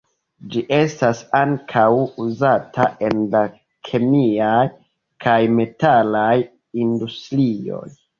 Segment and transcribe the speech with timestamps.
[0.53, 1.83] Ĝi estas ankaŭ
[2.23, 3.41] uzata en la
[3.89, 4.63] kemiaj
[5.27, 6.33] kaj metalaj
[6.87, 7.85] industrioj.